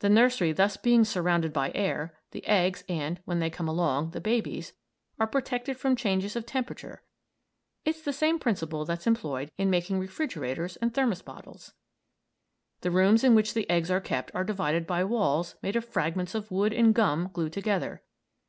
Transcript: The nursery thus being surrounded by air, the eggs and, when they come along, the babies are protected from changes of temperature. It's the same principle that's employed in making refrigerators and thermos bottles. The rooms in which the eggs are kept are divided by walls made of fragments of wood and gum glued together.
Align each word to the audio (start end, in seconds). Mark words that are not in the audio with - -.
The 0.00 0.08
nursery 0.08 0.50
thus 0.50 0.76
being 0.76 1.04
surrounded 1.04 1.52
by 1.52 1.70
air, 1.72 2.18
the 2.32 2.44
eggs 2.48 2.82
and, 2.88 3.20
when 3.26 3.38
they 3.38 3.48
come 3.48 3.68
along, 3.68 4.10
the 4.10 4.20
babies 4.20 4.72
are 5.20 5.26
protected 5.28 5.76
from 5.76 5.94
changes 5.94 6.34
of 6.34 6.46
temperature. 6.46 7.04
It's 7.84 8.02
the 8.02 8.12
same 8.12 8.40
principle 8.40 8.84
that's 8.84 9.06
employed 9.06 9.52
in 9.56 9.70
making 9.70 10.00
refrigerators 10.00 10.74
and 10.78 10.92
thermos 10.92 11.22
bottles. 11.22 11.74
The 12.80 12.90
rooms 12.90 13.22
in 13.22 13.36
which 13.36 13.54
the 13.54 13.70
eggs 13.70 13.88
are 13.88 14.00
kept 14.00 14.34
are 14.34 14.42
divided 14.42 14.84
by 14.84 15.04
walls 15.04 15.54
made 15.62 15.76
of 15.76 15.84
fragments 15.84 16.34
of 16.34 16.50
wood 16.50 16.72
and 16.72 16.92
gum 16.92 17.30
glued 17.32 17.52
together. 17.52 18.02